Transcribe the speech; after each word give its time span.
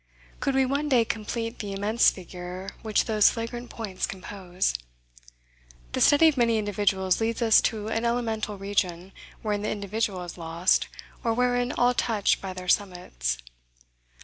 Could 0.39 0.55
we 0.55 0.65
one 0.65 0.89
day 0.89 1.05
complete 1.05 1.59
the 1.59 1.73
immense 1.73 2.09
figure 2.09 2.71
which 2.81 3.05
these 3.05 3.29
flagrant 3.29 3.69
points 3.69 4.07
compose! 4.07 4.73
The 5.91 6.01
study 6.01 6.27
of 6.27 6.37
many 6.37 6.57
individuals 6.57 7.21
leads 7.21 7.39
us 7.43 7.61
to 7.69 7.87
an 7.89 8.03
elemental 8.03 8.57
region 8.57 9.13
wherein 9.43 9.61
the 9.61 9.69
individual 9.69 10.23
is 10.23 10.39
lost, 10.39 10.87
or 11.23 11.35
wherein 11.35 11.71
all 11.71 11.93
touch 11.93 12.41
by 12.41 12.51
their 12.51 12.67
summits. 12.67 13.37